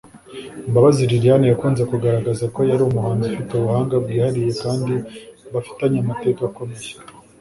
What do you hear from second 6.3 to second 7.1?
akomeye’